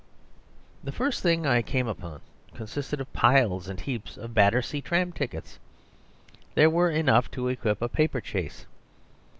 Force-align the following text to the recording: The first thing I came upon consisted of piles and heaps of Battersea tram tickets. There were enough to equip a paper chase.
The 0.83 0.91
first 0.91 1.21
thing 1.21 1.45
I 1.45 1.61
came 1.61 1.87
upon 1.87 2.21
consisted 2.55 2.99
of 2.99 3.13
piles 3.13 3.67
and 3.69 3.79
heaps 3.79 4.17
of 4.17 4.33
Battersea 4.33 4.81
tram 4.81 5.11
tickets. 5.11 5.59
There 6.55 6.71
were 6.71 6.89
enough 6.89 7.29
to 7.37 7.49
equip 7.49 7.83
a 7.83 7.87
paper 7.87 8.19
chase. 8.19 8.65